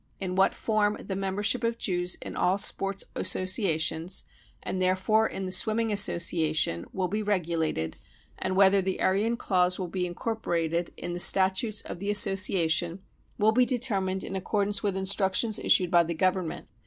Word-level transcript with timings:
In 0.19 0.33
what 0.33 0.55
form 0.55 0.97
the 0.99 1.15
member 1.15 1.43
ship 1.43 1.63
of 1.63 1.77
Jews 1.77 2.17
in 2.23 2.35
all 2.35 2.57
sports 2.57 3.03
associations, 3.15 4.23
and 4.63 4.81
therefore 4.81 5.27
in 5.27 5.43
g 5.43 5.45
the 5.45 5.51
Swimming 5.51 5.91
Association, 5.91 6.85
will 6.91 7.07
be 7.07 7.21
regulated, 7.21 7.97
and 8.39 8.55
whether 8.55 8.81
the 8.81 8.99
Aryan 8.99 9.37
clause 9.37 9.77
will 9.77 9.87
be 9.87 10.07
incorporated 10.07 10.91
in 10.97 11.13
the 11.13 11.19
2J2 11.19 11.33
BROWN 11.33 11.49
BOOK 11.49 11.51
OF 11.51 11.53
THE 11.53 11.53
HITLER 11.53 11.53
TERROR 11.53 11.53
Statutes 11.53 11.81
of 11.83 11.99
the 11.99 12.09
Association, 12.49 12.99
will 13.37 13.51
be 13.51 13.65
determined 13.67 14.23
in 14.23 14.35
accordance 14.35 14.81
with 14.81 14.97
instructions 14.97 15.59
issued 15.59 15.91
by 15.91 16.03
the 16.03 16.15
Government. 16.15 16.67